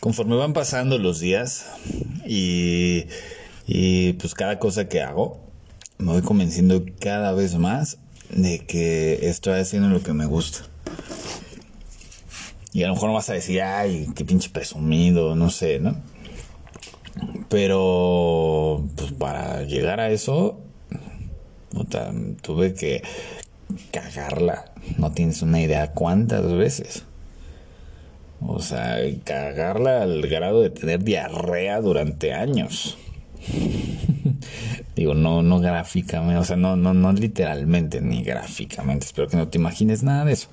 [0.00, 1.66] conforme van pasando los días
[2.26, 3.06] y,
[3.66, 5.40] y pues cada cosa que hago,
[5.98, 7.98] me voy convenciendo cada vez más
[8.30, 10.60] de que estoy haciendo lo que me gusta.
[12.72, 15.96] Y a lo mejor no vas a decir, ay, qué pinche presumido, no sé, ¿no?
[17.48, 20.60] Pero, pues para llegar a eso,
[22.42, 23.02] tuve que
[23.90, 24.72] cagarla.
[24.98, 27.04] No tienes una idea cuántas veces.
[28.46, 32.96] O sea, cagarla al grado de tener diarrea durante años.
[34.96, 39.06] Digo, no, no gráficamente, o sea, no, no, no literalmente ni gráficamente.
[39.06, 40.48] Espero que no te imagines nada de eso.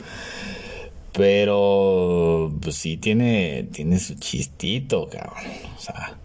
[1.14, 5.46] Pero, pues sí tiene, tiene su chistito, cabrón.
[5.76, 6.18] O sea,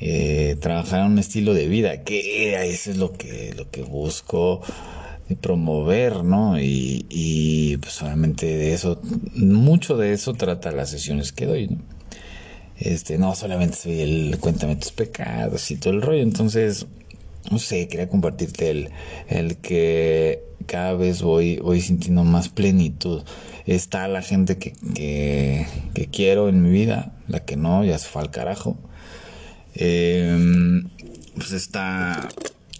[0.00, 4.62] eh, trabajar un estilo de vida, que eso es lo que, lo que busco
[5.36, 6.60] promover, ¿no?
[6.60, 9.00] Y, y pues obviamente de eso,
[9.34, 11.78] mucho de eso trata las sesiones que doy, ¿no?
[12.78, 16.86] Este, no solamente soy el cuéntame tus pecados y todo el rollo, entonces,
[17.50, 18.90] no sé, quería compartirte el,
[19.28, 23.22] el que cada vez voy, voy sintiendo más plenitud.
[23.66, 28.08] Está la gente que, que, que quiero en mi vida, la que no, ya se
[28.08, 28.78] fue al carajo.
[29.74, 30.82] Eh,
[31.36, 32.28] pues está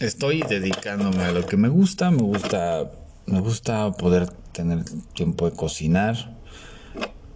[0.01, 2.91] estoy dedicándome a lo que me gusta, me gusta
[3.25, 6.37] me gusta poder tener tiempo de cocinar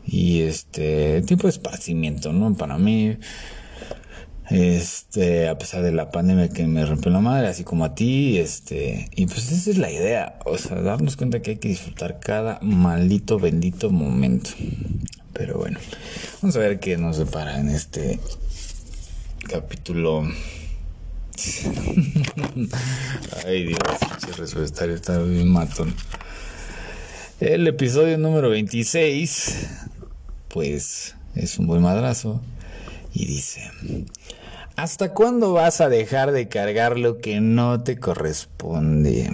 [0.05, 2.53] y este tiempo de esparcimiento, ¿no?
[2.55, 3.17] Para mí
[4.49, 8.37] este a pesar de la pandemia que me rompió la madre así como a ti
[8.37, 12.19] este y pues esa es la idea o sea darnos cuenta que hay que disfrutar
[12.19, 14.51] cada maldito bendito momento
[15.33, 15.79] pero bueno
[16.43, 18.19] vamos a ver qué nos depara en este
[19.49, 20.27] capítulo
[23.45, 25.93] Ay Dios, resueltario está bien matón.
[27.41, 29.67] El episodio número 26,
[30.47, 32.41] pues es un buen madrazo.
[33.13, 33.69] Y dice,
[34.75, 39.29] ¿hasta cuándo vas a dejar de cargar lo que no te corresponde?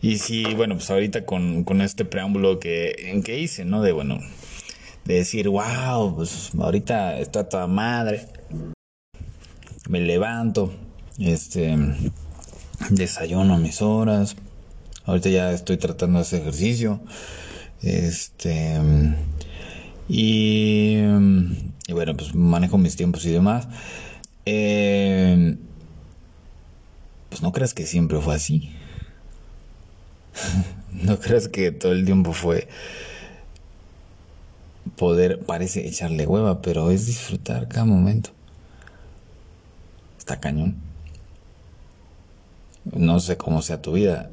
[0.00, 3.82] Y si, bueno, pues ahorita con, con este preámbulo que, en que hice, ¿no?
[3.82, 4.20] De, bueno,
[5.04, 8.28] de decir, wow, pues ahorita está toda madre.
[9.88, 10.72] Me levanto,
[11.22, 11.76] este,
[12.90, 14.36] desayuno a mis horas.
[15.04, 17.00] Ahorita ya estoy tratando de hacer ejercicio.
[17.82, 18.80] Este,
[20.08, 21.00] y,
[21.92, 23.68] bueno, pues manejo mis tiempos y demás.
[24.44, 25.56] Eh,
[27.28, 28.70] pues no creas que siempre fue así.
[30.92, 32.68] no creas que todo el tiempo fue
[34.96, 38.30] poder, parece echarle hueva, pero es disfrutar cada momento.
[40.18, 40.91] Está cañón.
[42.84, 44.30] No sé cómo sea tu vida.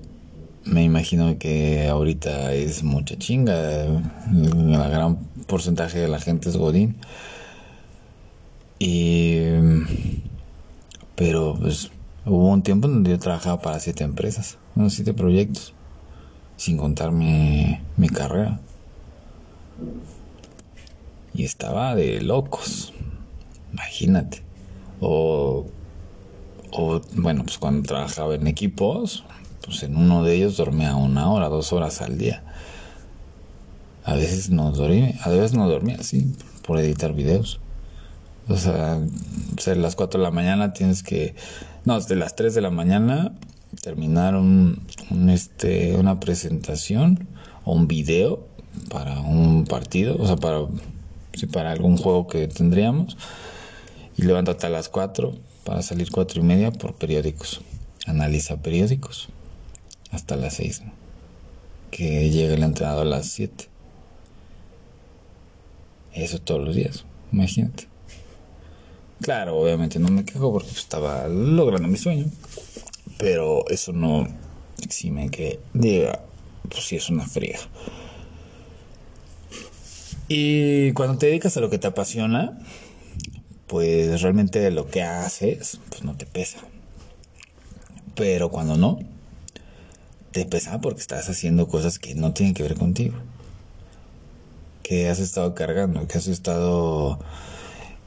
[0.65, 3.83] Me imagino que ahorita es mucha chinga.
[3.83, 5.17] El gran
[5.47, 6.97] porcentaje de la gente es Godín.
[8.79, 9.41] Y.
[11.15, 11.91] Pero pues
[12.25, 15.73] hubo un tiempo donde yo trabajaba para siete empresas, unos siete proyectos,
[16.55, 18.59] sin contar mi, mi carrera.
[21.33, 22.93] Y estaba de locos.
[23.73, 24.41] Imagínate.
[25.01, 25.65] O
[26.71, 29.23] o bueno, pues cuando trabajaba en equipos,
[29.63, 32.43] pues en uno de ellos dormía una hora, dos horas al día.
[34.03, 36.33] A veces no dormía, a veces no dormía, sí,
[36.65, 37.59] por editar videos.
[38.47, 41.35] O sea, a las 4 de la mañana tienes que,
[41.85, 43.33] no, desde las 3 de la mañana
[43.81, 44.81] terminar un,
[45.29, 47.27] este, una presentación
[47.63, 48.47] o un video
[48.89, 50.61] para un partido, o sea, para,
[51.33, 53.17] sí, para algún juego que tendríamos.
[54.17, 57.61] Y levántate a las 4 para salir cuatro y media por periódicos.
[58.07, 59.29] Analiza periódicos
[60.09, 60.81] hasta las seis.
[61.91, 63.65] Que llegue el entrenador a las siete.
[66.11, 67.87] Eso todos los días, imagínate.
[69.21, 72.25] Claro, obviamente no me quejo porque estaba logrando mi sueño.
[73.19, 74.27] Pero eso no
[74.81, 76.23] exime que diga,
[76.67, 77.59] pues si es una fría.
[80.27, 82.57] Y cuando te dedicas a lo que te apasiona,
[83.69, 86.57] pues realmente lo que haces, pues no te pesa.
[88.15, 88.99] Pero cuando no,
[90.31, 93.15] te pesa porque estás haciendo cosas que no tienen que ver contigo.
[94.81, 97.19] Que has estado cargando, que has estado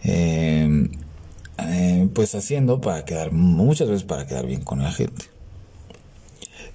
[0.03, 0.91] em,
[1.59, 5.26] eh, pues haciendo para quedar, muchas veces para quedar bien con la gente.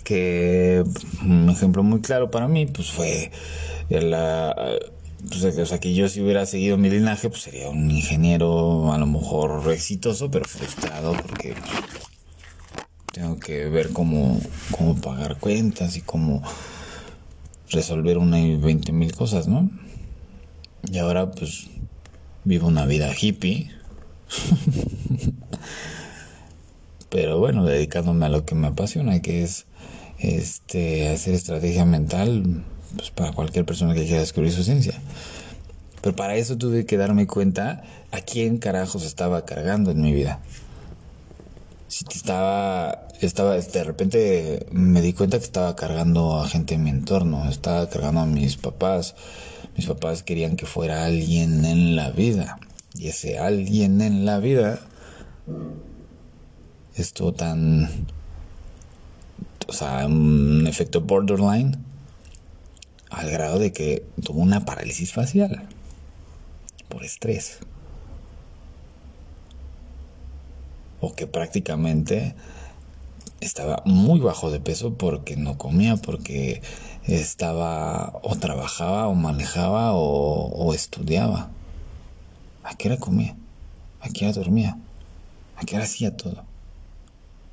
[0.05, 0.85] Que
[1.21, 3.31] un ejemplo muy claro para mí, pues fue
[3.89, 4.55] la
[5.25, 9.07] o sea, que yo si hubiera seguido mi linaje, pues sería un ingeniero a lo
[9.07, 11.55] mejor exitoso, pero frustrado porque
[13.11, 14.39] tengo que ver cómo,
[14.71, 16.43] cómo pagar cuentas y cómo
[17.71, 19.69] resolver una y veinte mil cosas, ¿no?
[20.89, 21.67] Y ahora, pues,
[22.43, 23.71] vivo una vida hippie.
[27.09, 29.65] Pero bueno, dedicándome a lo que me apasiona, que es
[30.19, 32.63] este hacer estrategia mental
[32.95, 34.99] pues, para cualquier persona que quiera descubrir su ciencia.
[36.01, 40.39] Pero para eso tuve que darme cuenta a quién carajos estaba cargando en mi vida.
[41.87, 46.89] Si estaba, estaba, de repente me di cuenta que estaba cargando a gente en mi
[46.89, 49.15] entorno, estaba cargando a mis papás.
[49.75, 52.59] Mis papás querían que fuera alguien en la vida.
[52.95, 54.79] Y ese alguien en la vida
[56.95, 58.07] estuvo tan,
[59.67, 61.77] o sea, un efecto borderline
[63.09, 65.67] al grado de que tuvo una parálisis facial
[66.89, 67.59] por estrés.
[70.99, 72.35] O que prácticamente
[73.39, 76.61] estaba muy bajo de peso porque no comía, porque
[77.03, 81.49] estaba o trabajaba o manejaba o, estudiaba.
[82.63, 83.35] ¿A qué hora comía?
[84.01, 84.77] ¿A qué hora dormía?
[85.55, 86.43] ¿A qué hora hacía todo?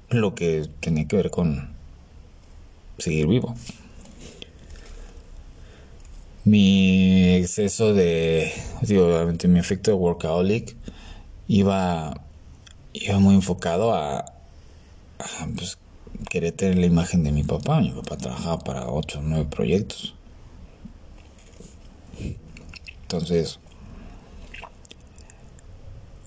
[0.08, 1.74] Lo que tenía que ver con
[2.98, 3.54] seguir vivo
[6.44, 8.52] mi exceso de,
[8.82, 10.76] digo, obviamente mi efecto de workaholic
[11.49, 12.20] iba,
[12.93, 15.79] iba muy enfocado a, a pues,
[16.29, 17.81] querer tener la imagen de mi papá.
[17.81, 20.14] Mi papá trabajaba para ocho o nueve proyectos.
[23.02, 23.58] Entonces,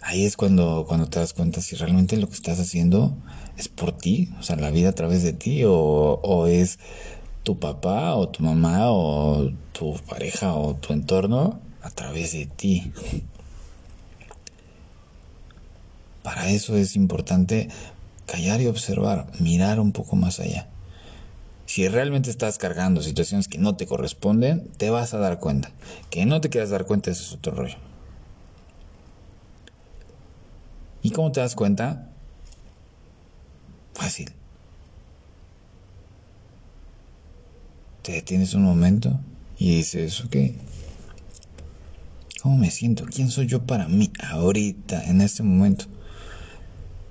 [0.02, 3.16] ahí es cuando, cuando te das cuenta si realmente lo que estás haciendo
[3.58, 6.80] es por ti, o sea, la vida a través de ti, o, o es
[7.48, 12.92] tu papá o tu mamá o tu pareja o tu entorno a través de ti.
[16.24, 17.70] Para eso es importante
[18.26, 20.68] callar y observar, mirar un poco más allá.
[21.66, 25.72] Si realmente estás cargando situaciones que no te corresponden, te vas a dar cuenta.
[26.10, 27.78] Que no te quieras dar cuenta, eso es otro rollo.
[31.02, 32.10] ¿Y cómo te das cuenta?
[33.94, 34.34] Fácil.
[38.07, 39.19] Te detienes un momento
[39.59, 40.38] y dices, ok,
[42.42, 43.04] ¿cómo me siento?
[43.04, 45.88] ¿Quién soy yo para mí ahorita, en este momento?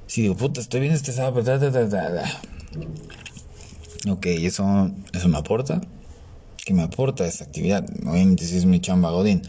[0.07, 2.41] Si digo, puta, estoy bien estresado, pero da, da, da.
[4.09, 5.83] Ok, eso, eso me aporta.
[6.65, 7.85] ¿Qué me aporta esta actividad?
[8.07, 9.43] Obviamente si es mi chamba Godín.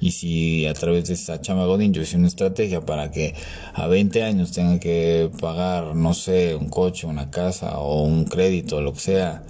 [0.00, 3.34] Y si a través de esta chamba Godín yo hice una estrategia para que
[3.74, 8.80] a 20 años tenga que pagar, no sé, un coche, una casa o un crédito,
[8.80, 9.42] lo que sea,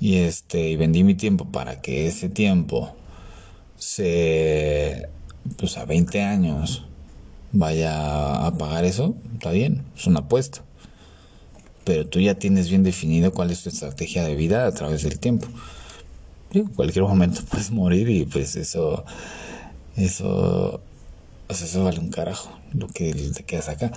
[0.00, 2.96] y este y vendí mi tiempo para que ese tiempo
[3.76, 5.08] se
[5.56, 6.86] pues a 20 años
[7.52, 10.62] vaya a pagar eso, está bien, es una apuesta.
[11.84, 15.18] Pero tú ya tienes bien definido cuál es tu estrategia de vida a través del
[15.18, 15.48] tiempo.
[16.52, 19.04] En cualquier momento puedes morir y pues eso
[19.96, 20.80] eso
[21.50, 23.90] eso vale un carajo lo que te quedas acá.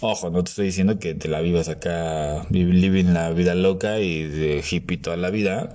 [0.00, 4.24] Ojo, no te estoy diciendo que te la vivas acá, living la vida loca y
[4.24, 5.74] de hippie toda la vida.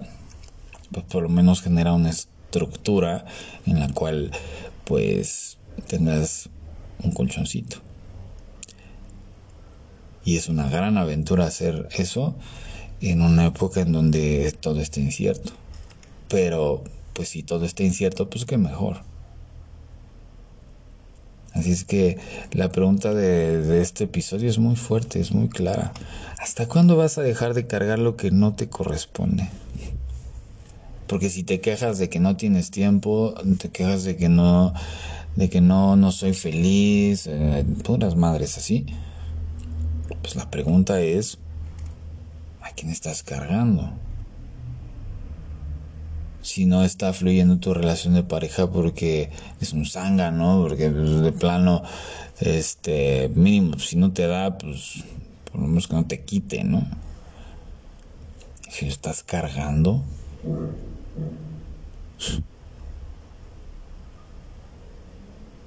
[0.91, 3.25] Pues por lo menos genera una estructura
[3.65, 4.31] en la cual
[4.85, 6.49] pues tengas
[7.03, 7.77] un colchoncito.
[10.23, 12.35] Y es una gran aventura hacer eso
[13.01, 15.51] en una época en donde todo está incierto.
[16.29, 16.83] Pero
[17.13, 19.01] pues si todo está incierto, pues qué mejor.
[21.55, 22.17] Así es que
[22.51, 25.93] la pregunta de, este episodio es muy fuerte, es muy clara.
[26.37, 29.47] ¿Hasta cuándo vas a dejar de cargar lo que no te corresponde?
[31.07, 34.73] Porque si te quejas de que no tienes tiempo, te quejas de que no,
[35.37, 38.85] de que no, no soy feliz, eh, puras madres así.
[40.21, 41.37] Pues la pregunta es,
[42.61, 43.93] ¿a quién estás cargando?
[46.45, 50.61] Si no está fluyendo tu relación de pareja porque es un sanga, ¿no?
[50.61, 51.81] Porque pues, de plano,
[52.39, 55.03] este, mínimo, si no te da, pues
[55.51, 56.85] por lo menos que no te quite, ¿no?
[58.69, 60.03] Si lo estás cargando.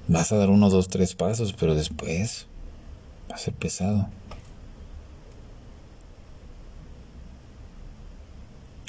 [0.07, 2.47] Vas a dar uno, dos, tres pasos, pero después
[3.29, 4.07] va a ser pesado.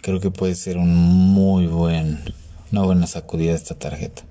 [0.02, 2.20] Creo que puede ser un muy buen,
[2.72, 4.22] una buena sacudida esta tarjeta.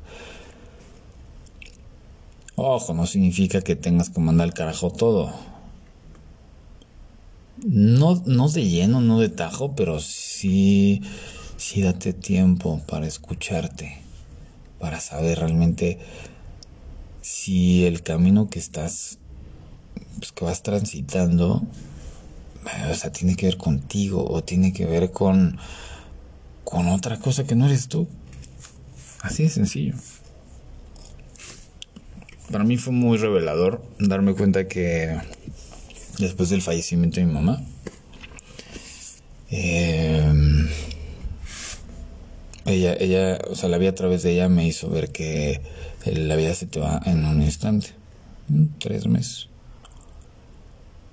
[2.55, 5.33] Ojo, no significa que tengas que mandar el carajo todo.
[7.63, 11.01] No, no de lleno, no de tajo, pero sí,
[11.57, 13.97] sí date tiempo para escucharte,
[14.79, 15.99] para saber realmente
[17.21, 19.19] si el camino que estás,
[20.17, 21.63] pues, que vas transitando,
[22.89, 25.57] o sea, tiene que ver contigo o tiene que ver con,
[26.63, 28.07] con otra cosa que no eres tú.
[29.21, 29.95] Así de sencillo.
[32.51, 35.17] para mí fue muy revelador darme cuenta que
[36.19, 37.61] después del fallecimiento de mi mamá,
[39.51, 40.31] eh,
[42.65, 45.61] ella, ella, o sea, la vida a través de ella me hizo ver que
[46.05, 47.89] la vida se te va en un instante,
[48.79, 49.48] tres meses.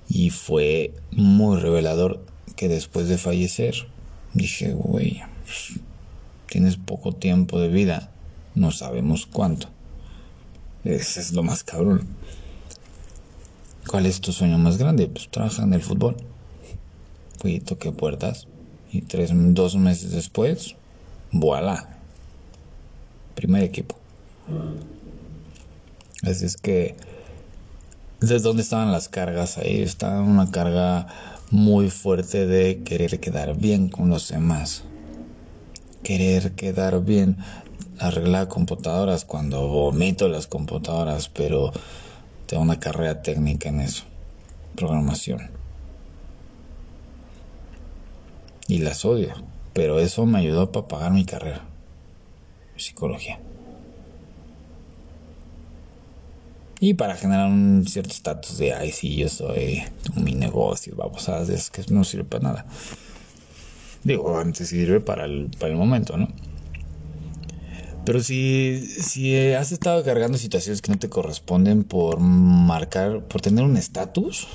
[0.09, 2.23] Y fue muy revelador
[2.55, 3.75] que después de fallecer,
[4.33, 5.79] dije, güey, pues,
[6.47, 8.11] tienes poco tiempo de vida,
[8.55, 9.67] no sabemos cuánto.
[10.83, 12.07] Ese es lo más cabrón.
[13.87, 15.07] ¿Cuál es tu sueño más grande?
[15.07, 16.17] Pues trabajar en el fútbol.
[17.39, 18.47] Fui, toqué puertas
[18.91, 20.75] y tres, dos meses después,
[21.31, 21.97] voilà.
[23.35, 23.95] Primer equipo.
[26.23, 26.95] Así es que,
[28.19, 29.81] ¿desde dónde estaban las cargas ahí?
[29.81, 31.07] Estaba una carga
[31.51, 34.83] muy fuerte de querer quedar bien con los demás.
[36.03, 37.37] Querer quedar bien.
[37.99, 41.71] Arreglar computadoras cuando vomito las computadoras, pero
[42.45, 44.03] tengo una carrera técnica en eso.
[44.75, 45.49] Programación.
[48.67, 49.33] Y las odio.
[49.73, 51.61] Pero eso me ayudó para pagar mi carrera.
[52.75, 53.39] Psicología.
[56.79, 59.83] Y para generar un cierto estatus de, ay, sí, yo soy
[60.15, 62.65] mi negocio, vamos a es que no sirve para nada.
[64.03, 66.27] Digo, antes sirve para el, para el momento, ¿no?
[68.05, 73.65] Pero si, si has estado cargando situaciones que no te corresponden por marcar, por tener
[73.65, 74.47] un estatus,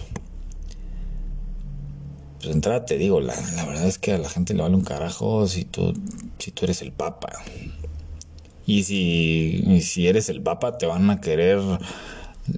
[2.40, 4.84] pues de te digo, la, la, verdad es que a la gente le vale un
[4.84, 5.92] carajo si tú,
[6.38, 7.30] si tú eres el papa.
[8.72, 11.60] Y si, si eres el papa, te van a querer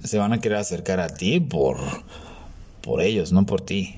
[0.03, 1.77] se van a querer acercar a ti por,
[2.81, 3.97] por ellos, no por ti.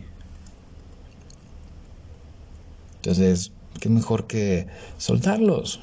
[2.95, 5.79] Entonces, ¿qué mejor que soltarlos?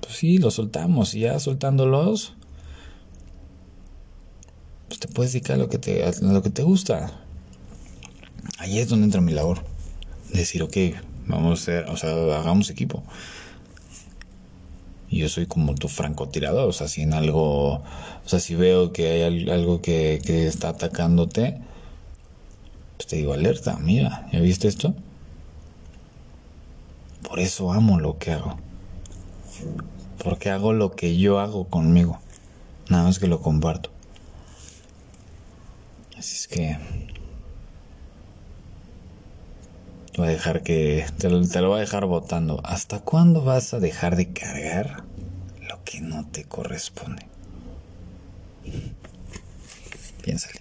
[0.00, 2.34] Pues sí, los soltamos y ya soltándolos,
[4.88, 7.20] pues te puedes dedicar a lo que te, a lo que te gusta.
[8.58, 9.62] Ahí es donde entra mi labor.
[10.32, 10.76] Decir, ok,
[11.26, 13.04] vamos a hacer, o sea, hagamos equipo.
[15.12, 17.82] Y yo soy como tu francotirador, o sea, si en algo, o
[18.24, 21.60] sea, si veo que hay algo que, que está atacándote,
[22.96, 24.94] pues te digo, alerta, mira, ¿ya viste esto?
[27.28, 28.56] Por eso amo lo que hago.
[30.24, 32.18] Porque hago lo que yo hago conmigo.
[32.88, 33.90] Nada más que lo comparto.
[36.16, 36.78] Así es que
[40.16, 41.06] voy a dejar que.
[41.18, 42.60] Te lo, te voy a dejar votando.
[42.64, 45.04] ¿Hasta cuándo vas a dejar de cargar
[45.60, 47.26] lo que no te corresponde?
[50.22, 50.60] Piénsale.